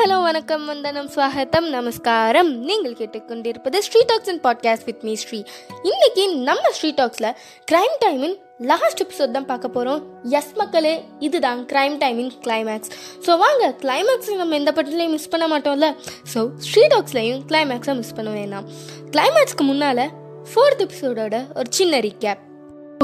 [0.00, 2.58] Hello வணக்கம் வந்தனம் ஸ்வாகத்தம் நமஸ்காரம்.
[2.58, 5.42] நீங்கள் கேட்டுக்கொண்டிருப்பது Sri talks and podcast with me Sri.
[5.82, 7.34] இன்னைக்கு நம்ம ஸ்ரீ டாக்ஸில்
[7.70, 10.00] கிரைம் டைமின் லாஸ்ட் எபிசோட் தான் பார்க்க போகிறோம்
[10.30, 12.90] எஸ் மக்களே இதுதான் கிரைம் டைமின் கிளைமேக்ஸ்
[13.26, 15.94] ஸோ வாங்க கிளைமேக்ஸ் நம்ம எந்த படத்துலையும் மிஸ் பண்ண மாட்டோம்ல?
[16.34, 18.68] ஸோ ஸ்ரீ டாக்ஸ்லையும் கிளைமேக்ஸை மிஸ் பண்ண வேணாம்.
[19.10, 20.10] கிளைமேக்ஸ்க்கு முன்னால்
[20.54, 22.38] ஃபோர்த் எபிசோடோட ஒரு சின்ன ரீகேப்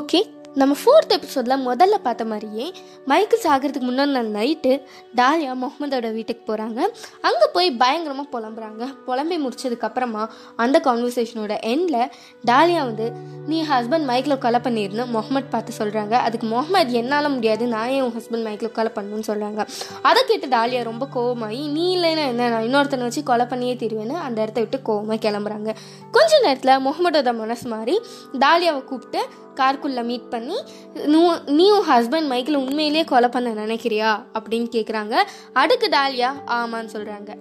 [0.01, 2.67] ஓகே நம்ம ஃபோர்த் எபிசோடில் முதல்ல பார்த்த மாதிரியே
[3.07, 4.71] மைக்கு சாகிறதுக்கு முன்னாடி நாள் நைட்டு
[5.17, 6.79] டாலியா முகமதோட வீட்டுக்கு போகிறாங்க
[7.29, 8.85] அங்கே போய் பயங்கரமாக புலம்புறாங்க.
[9.07, 10.23] புலம்பி முடிச்சதுக்கப்புறமா
[10.57, 11.99] அந்த கான்வர்சேஷனோட எண்டில்
[12.51, 13.13] டாலியா வந்து
[13.47, 17.67] நீ ஹஸ்பண்ட் மைக்கில் கொலை பண்ணிருந்து முகமது பார்த்து சொல்கிறாங்க அதுக்கு முகமது என்னால் முடியாது.
[17.67, 19.67] நான் ஏன் உன் ஹஸ்பண்ட் மைக்கில் கொலை பண்ணணும்னு சொல்கிறாங்க
[20.03, 22.49] அதை கேட்டு டாலியா ரொம்ப கோவமாகி நீ இல்லைன்னா என்ன?
[22.49, 25.75] நான் இன்னொருத்தனை வச்சு கொலை பண்ணியே தருவேன்னு அந்த இடத்த விட்டு கோவமாக கிளம்புறாங்க.
[26.11, 27.97] கொஞ்ச நேரத்தில் முகமதோட மனசு மாதிரி
[28.33, 29.23] டாலியாவை கூப்பிட்டு
[29.61, 30.59] கார்க்குள்ளே மீட் பண்ணி
[31.15, 34.11] நீ நீ உன் ஹஸ்பண்ட் மைக்கில் உண்மையிலேயே கொலை பண்ண நினைக்கிறியா?
[34.39, 35.15] அப்படின்னு கேட்குறாங்க
[35.53, 36.31] அதுக்கு டாலியா?
[36.47, 37.33] ஆமான்னு சொல்கிறாங்க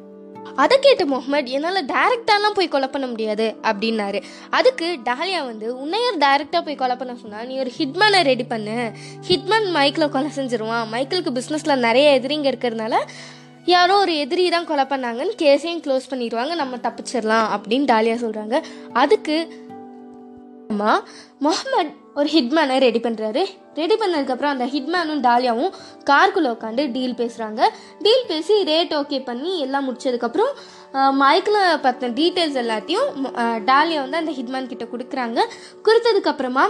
[0.55, 4.19] அதை கேட்ட முகமது என்னால் டைரெக்டாலாம் போய் கொலை பண்ண முடியாது அப்படின்னாரு.
[4.49, 8.91] அதுக்கு டாலியா வந்து உன்னையர் டைரெக்டாக போய் கொலை பண்ண சொன்னால் நீ ஒரு ஹிட்மேனை ரெடி பண்ணு.
[9.27, 10.85] ஹிட்மேன் மைக்கில் கொலை செஞ்சிருவான்.
[10.91, 12.95] மைக்கிளுக்கு பிஸ்னஸில் நிறைய எதிரிங்க இருக்கிறதுனால
[13.65, 16.55] யாரோ ஒரு எதிரி தான் கொலை பண்ணாங்கன்னு கேஸையும் க்ளோஸ் பண்ணிடுவாங்க.
[16.55, 19.37] நம்ம தப்பிச்சிடலாம் அப்படின்னு டாலியா சொல்கிறாங்க அதுக்கு
[20.69, 21.03] அம்மா
[21.39, 23.41] முகமது ஒரு ஹிட்மேனை ரெடி பண்ணுறாரு
[23.73, 25.73] ரெடி பண்ணதுக்கப்புறம் அந்த ஹிட்மேனும் டாலியாவும்
[26.09, 27.61] கார்க்குள்ளே உட்காந்து டீல் பேசுகிறாங்க
[28.01, 30.51] டீல் பேசி ரேட் ஓகே பண்ணி எல்லாம் முடிச்சதுக்கப்புறம்
[31.17, 33.07] மைக்கில் பற்றின டீட்டெயில்ஸ் எல்லாத்தையும்
[33.65, 35.39] டாலியா வந்து அந்த ஹிட்மேன் கிட்ட கொடுக்குறாங்க.
[35.85, 36.65] கொடுத்ததுக்கப்புறமா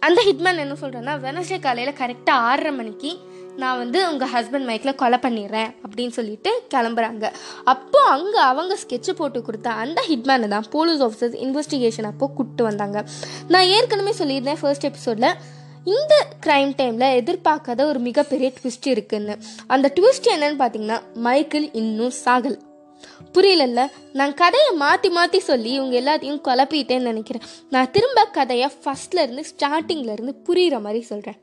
[0.00, 3.10] அந்த ஹிட்மேன் என்ன சொல்கிறேன்னா வெனஸ்டே காலையில் கரெக்டாக ஆறரை மணிக்கு
[3.56, 7.32] நான் வந்து உங்கள் ஹஸ்பண்ட் மைக்கில் கொலை பண்ணிடுறேன் அப்படின்னு சொல்லிட்டு கிளம்புறாங்க.
[7.64, 13.04] அப்போ அங்கே அவங்க ஸ்கெட்சு போட்டு கொடுத்த அந்த ஹிட்மேனை தான் போலீஸ் ஆஃபீஸர்ஸ் இன்வெஸ்டிகேஷன் அப்போ கூப்பிட்டு வந்தாங்க.
[13.48, 15.30] நான் ஏற்கனவே சொல்லியிருந்தேன் ஃபர்ஸ்ட் எபிசோடில்
[15.84, 19.36] இந்த க்ரைம் டைமில் எதிர்பார்க்காத ஒரு மிகப்பெரிய ட்விஸ்ட் இருக்குன்னு.
[19.66, 22.58] அந்த ட்விஸ்ட் என்னன்னு பார்த்தீங்கன்னா மைக்கேல் இன்னும் சாகல்.
[23.34, 23.80] புரியலல்ல?
[24.12, 27.42] நான் கதையை மாற்றி மாற்றி சொல்லி இவங்க எல்லாத்தையும் குழப்பிட்டேன்னு நினைக்கிறேன்.
[27.70, 31.38] நான் திரும்ப கதையை ஃபஸ்ட்லேருந்து ஸ்டார்டிங்லேருந்து ஸ்டார்டிங்ல இருந்து மாதிரி சொல்கிறேன்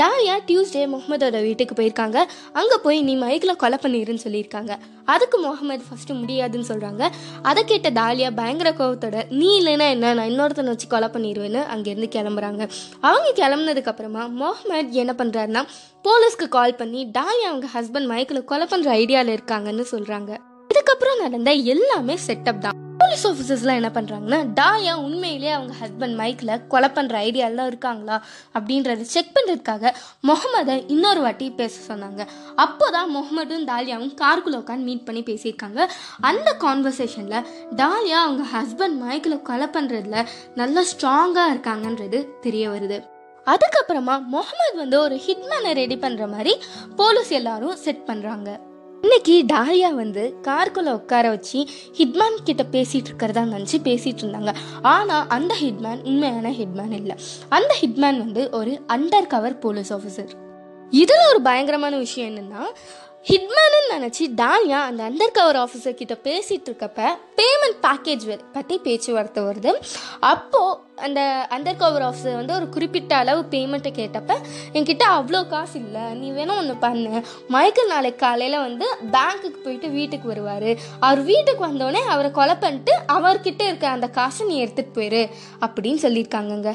[0.00, 2.18] டாலியா டியூஸ்டே முகமதோட வீட்டுக்கு போயிருக்காங்க.
[2.60, 4.72] அங்கே போய் நீ மைக்கில் கொலை பண்ணிருன்னு சொல்லியிருக்காங்க.
[5.14, 7.02] அதுக்கு முகமது ஃபஸ்ட்டு முடியாதுன்னு சொல்கிறாங்க
[7.42, 10.14] அதை கேட்ட டாலியா பயங்கர கோவத்தோட நீ இல்லைன்னா என்ன?
[10.18, 12.62] நான் இன்னொருத்தனை வச்சு கொலை பண்ணிடுவேன்னு அங்கேருந்து கிளம்புறாங்க.
[13.10, 15.64] அவங்க கிளம்புனதுக்கப்புறமா முகமது என்ன பண்ணுறாருன்னா
[16.08, 20.32] போலீஸ்க்கு கால் பண்ணி டாலியா அவங்க ஹஸ்பண்ட் மைக்கில் கொலை பண்ணுற ஐடியாவில் இருக்காங்கன்னு சொல்கிறாங்க
[20.86, 22.78] அதுக்கப்புறம் நடந்த எல்லாமே செட்டப் தான்.
[23.00, 28.16] போலீஸ் ஆஃபீஸர்ஸ்லாம் என்ன பண்ணுறாங்கன்னா டாலியா உண்மையிலேயே அவங்க ஹஸ்பண்ட் மைக்கில் கொலை பண்ணுற ஐடியாலாம் இருக்காங்களா?
[28.56, 29.92] அப்படின்றத செக் பண்ணுறதுக்காக
[30.30, 32.24] முகமதை இன்னொரு வாட்டி பேச சொன்னாங்க.
[32.64, 35.80] அப்போ தான் முகமதும் டாலியாவும் கார்க்குள்ள உட்காந்து மீட் பண்ணி பேசியிருக்காங்க.
[36.30, 37.48] அந்த கான்வர்சேஷனில்
[37.80, 40.26] டாலியா அவங்க ஹஸ்பண்ட் மைக்கில் கொலை பண்ணுறதுல
[40.60, 43.00] நல்லா ஸ்ட்ராங்காக இருக்காங்கன்றது தெரிய வருது.
[43.54, 46.54] அதுக்கப்புறமா முகமது வந்து ஒரு ஹிட்மேனை ரெடி பண்ணுற மாதிரி
[47.02, 48.50] போலீஸ் எல்லாரும் செட் பண்ணுறாங்க
[49.04, 51.66] இன்னைக்கு டாலியா வந்து கார்க்குள்ள உட்கார வச்சு
[51.98, 54.54] ஹிட்மேன் கிட்ட பேசிட்டு இருக்கிறதா நினச்சி பேசிட்டு இருந்தாங்க.
[54.82, 57.16] ஆனால் அந்த ஹிட்மேன் உண்மையான ஹிட்மேன் இல்லை.
[57.48, 60.32] அந்த ஹிட்மேன் வந்து ஒரு அண்டர் கவர் போலீஸ் ஆஃபீஸர்
[60.90, 62.62] இதில் ஒரு பயங்கரமான விஷயம் என்னன்னா
[63.28, 67.06] ஹிட்மேனு நினச்சி டாலியா அந்த அண்டர் கவர் ஆஃபீஸர் கிட்ட பேசிட்டு இருக்கப்ப
[67.38, 69.70] பேமெண்ட் பேக்கேஜ் பற்றி பேச்சுவார்த்தை வருது.
[70.20, 74.36] அப்போது அந்த அண்டர் கவர் ஆஃபீஸர் வந்து ஒரு குறிப்பிட்ட அளவு பேமெண்ட்டை கேட்டப்ப
[74.72, 77.22] என்கிட்ட அவ்வளோ காசு இல்லை நீ வேணும் ஒன்று பண்ணு.
[77.48, 80.70] மைக்கேல் நாளைக்கு காலையில் வந்து பேங்க்குக்கு போயிட்டு வீட்டுக்கு வருவார்.
[81.00, 85.30] அவர் வீட்டுக்கு வந்தோடனே அவரை கொலை பண்ணிட்டு அவர்கிட்ட இருக்க அந்த காசை நீ எடுத்துகிட்டு போயிரு.
[85.66, 86.72] அப்படின்னு சொல்லியிருக்காங்கங்க.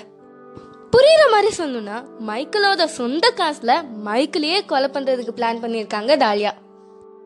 [0.94, 3.72] புரியுற மாதிரி சொல்லணும்னா மைக்கேலோட சொந்த காசுல
[4.06, 6.52] மைக்கிளையே கொலை பண்றதுக்கு பிளான் பண்ணியிருக்காங்க டாலியா.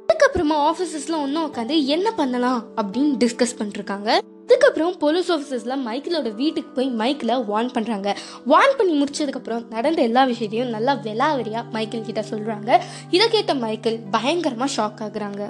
[0.08, 4.10] அதுக்கப்புறமா ஆஃபீஸர்ஸ்லாம் ஒன்றும் உட்காந்து என்ன பண்ணலாம் அப்படின்னு டிஸ்கஸ் பண்ணிருக்காங்க.
[4.46, 8.16] அதுக்கப்புறம் போலீஸ் ஆஃபீஸர்ஸ்லாம் மைக்கிளோட வீட்டுக்கு போய் மைக்கில் வார்ன் பண்ணுறாங்க
[8.46, 14.72] வார்ன் பண்ணி முடிச்சதுக்கப்புறம் நடந்த எல்லா விஷயத்தையும் நல்லா வெலாவரியாக மைக்கேல் கிட்ட சொல்கிறாங்க இதை கேட்ட மைக்கேல் பயங்கரமாக
[14.76, 15.42] ஷாக் ஆகுறாங்க.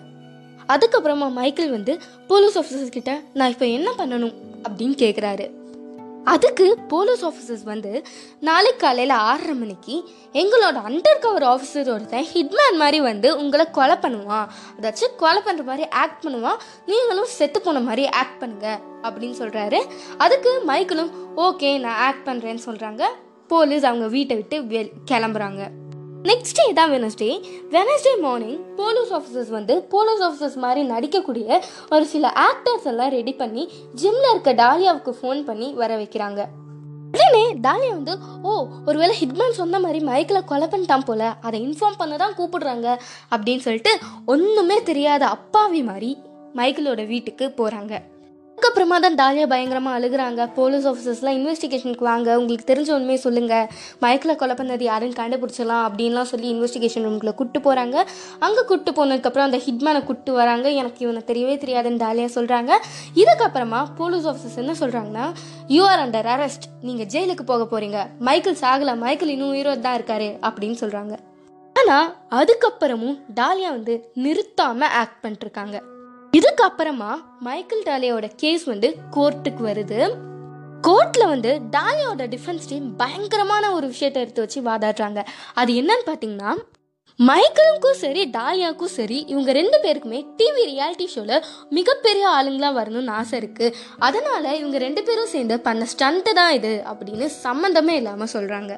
[0.68, 1.95] அதுக்கப்புறமா மைக்கேல் வந்து
[2.28, 4.35] போலீஸ் ஆஃபீஸர்ஸ் கிட்ட நான் இப்போ என்ன பண்ணணும்?
[4.69, 5.47] அப்படின்னு கேட்குறாரு
[6.23, 8.03] அதுக்கு போலீஸ் ஆஃபீஸர்ஸ் வந்து
[8.39, 14.48] நாளைக்கு காலையில் ஆறரை மணிக்கு எங்களோட அண்டர் கவர் ஆஃபீஸர் ஒருத்தன் ஹிட்மேன் மாதிரி வந்து உங்களை கொலை பண்ணுவான்.
[14.80, 16.57] அதாச்சும் கொலை பண்ணுற மாதிரி ஆக்ட் பண்ணுவான்.
[16.86, 19.86] நீங்களும் செத்து போன மாதிரி ஆக்ட் பண்ணுங்க அப்படின்னு சொல்கிறாரு
[20.18, 23.03] அதுக்கு மைக்கிளும் ஓகே நான் ஆக்ட் பண்ணுறேன்னு சொல்கிறாங்க
[23.48, 25.68] போலீஸ் அவங்க வீட்டை விட்டு வெ- கிளம்புறாங்க.
[26.25, 27.28] நெக்ஸ்ட் டே தான் Wednesday
[27.72, 31.48] Wednesday morning police officers வந்து போலீஸ் ஆஃபீஸர்ஸ் மாதிரி நடிக்கக்கூடிய
[31.90, 33.64] ஒரு சில ஆக்டர்ஸ் எல்லாம் ரெடி பண்ணி
[34.02, 36.42] ஜிம்ல இருக்க டாலியாவுக்கு ஃபோன் பண்ணி வர வைக்கிறாங்க.
[37.10, 38.54] உடனே டாலியா வந்து ஓ
[38.86, 42.88] ஒருவேளை ஹிட்மேன் சொன்ன மாதிரி மைக்கில் கொலை பண்ணிட்டான் போல அதை இன்ஃபார்ம் பண்ண தான் கூப்பிடுறாங்க
[43.31, 43.94] அப்படின்னு சொல்லிட்டு
[44.25, 46.18] ஒன்றுமே தெரியாத அப்பாவி மாதிரி
[46.56, 47.94] மைக்கிளோட வீட்டுக்கு போகிறாங்க
[48.74, 50.42] அதுக்கப்புறமா தான் தாலியா பயங்கரமாக அழுகுறாங்க.
[50.56, 52.30] போலீஸ் ஆஃபீஸர்ஸ்லாம் இன்வெஸ்டிகேஷனுக்கு வாங்க.
[52.40, 53.68] உங்களுக்கு தெரிஞ்ச உண்மையை சொல்லுங்கள்
[54.04, 57.98] மைக்கில் கொலை பண்ணது யாருன்னு கண்டுபிடிச்சலாம் அப்படின்லாம் சொல்லி இன்வெஸ்டிகேஷன் ரூம்குள்ளே கூட்டு போகிறாங்க
[58.48, 60.66] அங்கே கூட்டு போனதுக்கப்புறம் அந்த ஹிட்மேனை கூட்டு வராங்க.
[60.81, 62.72] எனக்கு இவனை தெரியவே தெரியாதுன்னு தாலியா சொல்கிறாங்க
[63.22, 65.28] இதுக்கப்புறமா போலீஸ் ஆஃபீஸர்ஸ் என்ன சொல்கிறாங்கன்னா
[65.75, 68.96] யூ ஆர் அண்டர் அரெஸ்ட் நீங்கள் ஜெயிலுக்கு போக போகிறீங்க மைக்கிள் சாகலை.
[69.06, 70.31] மைக்கிள் இன்னும் உயிரோடு தான் இருக்காரு.
[70.50, 71.16] அப்படின்னு சொல்கிறாங்க
[71.75, 72.08] ஆனால்
[72.42, 75.78] அதுக்கப்புறமும் டாலியா வந்து நிறுத்தாமல் ஆக்ட் பண்ணிட்டுருக்காங்க
[76.38, 77.09] இதுக்கப்புறமா
[77.45, 80.00] மைக்கேல் டாலியோட கேஸ் வந்து கோர்ட்டுக்கு வருது.
[80.88, 85.19] கோர்ட்டில் வந்து டாலியோட டிஃபென்ஸ் டீம் பயங்கரமான ஒரு விஷயத்தை எடுத்து வச்சு வாதாடுறாங்க.
[85.62, 86.53] அது என்னன்னு பார்த்தீங்கன்னா
[87.19, 93.75] மைக்கேலுக்கும் சரி டாலியாவுக்கும் சரி இவங்க ரெண்டு பேருக்குமே டிவி ரியாலிட்டி ஷோவில் மிகப்பெரிய ஆளுங்களாக வரணும்னு ஆசை இருக்குது
[94.00, 98.74] அதனால் இவங்க ரெண்டு பேரும் சேர்ந்து பண்ண ஸ்டண்ட்டு தான் இது அப்படின்னு சம்மந்தமே இல்லாமல் சொல்கிறாங்க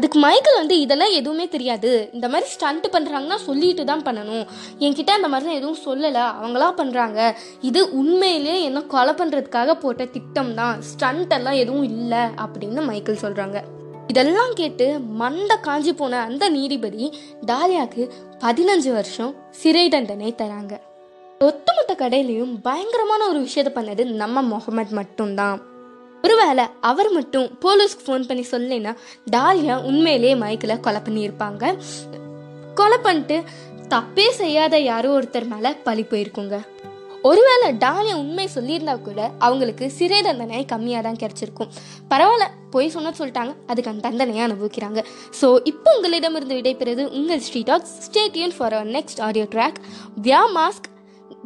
[0.00, 1.90] அதுக்கு மைக்கேல் வந்து இதெல்லாம் எதுவுமே தெரியாது.
[2.16, 4.44] இந்த மாதிரி ஸ்டண்ட் பண்ணுறாங்கன்னா சொல்லிட்டு தான் பண்ணணும்.
[4.84, 6.22] என்கிட்ட அந்த மாதிரிலாம் எதுவும் சொல்லலை.
[6.38, 7.18] அவங்களா பண்ணுறாங்க
[7.68, 10.76] இது உண்மையிலே என்ன கொலை பண்ணுறதுக்காக போட்ட திட்டம் தான்.
[10.90, 13.60] ஸ்டண்ட் எல்லாம் எதுவும் இல்லை அப்படின்னு மைக்கேல் சொல்கிறாங்க
[14.12, 14.86] இதெல்லாம் கேட்டு
[15.22, 17.04] மண்டை காஞ்சி போன அந்த நீதிபதி
[17.50, 18.04] டாலியாக்கு
[18.44, 20.74] பதினஞ்சு வருஷம் சிறை தண்டனை தராங்க.
[21.48, 25.60] ஒட்டுமொத்த கடையிலையும் பயங்கரமான ஒரு விஷயத்த பண்ணது நம்ம முகமது மட்டும்தான்.
[26.24, 28.92] ஒருவேளை அவர் மட்டும் போலீஸ்க்கு ஃபோன் பண்ணி சொல்லினா
[29.34, 31.64] டாலியா உண்மையிலேயே மைக்கில் கொலை பண்ணியிருப்பாங்க.
[32.80, 33.38] கொலை பண்ணிட்டு
[33.94, 36.58] தப்பே செய்யாத யாரோ ஒருத்தர் மேலே பழி போயிருக்குங்க.
[37.28, 41.72] ஒருவேளை டாலியா உண்மை சொல்லியிருந்தா கூட அவங்களுக்கு சிறை தண்டனை கம்மியாக தான் கிடைச்சிருக்கும்.
[42.12, 45.00] பரவாயில்ல போய் சொன்ன சொல்லிட்டாங்க அதுக்கு அந்த தண்டனையை அனுபவிக்கிறாங்க.
[45.40, 49.80] ஸோ இப்போ உங்களிடமிருந்து விடைபெறுது உங்கள் street aux stay tuned for our next audio track
[50.26, 50.88] வியா மாஸ்க்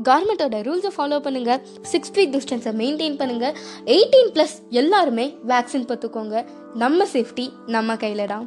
[0.02, 3.56] கவர்மெண்ட்டோட ரூல்ஸை ஃபாலோ பண்ணுங்கள் சிக்ஸ் ஃபீட் டிஸ்டன்ஸை மெயின்டைன் பண்ணுங்கள்
[3.86, 6.36] எயிட்டீன் ப்ளஸ் எல்லாருமே வேக்சின் பார்த்துக்கோங்க
[6.74, 8.46] நம்ம சேஃப்டி நம்ம கையில் தான்